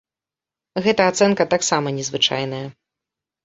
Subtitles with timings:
[0.85, 2.67] Гэта ацэнка таксама незвычайная.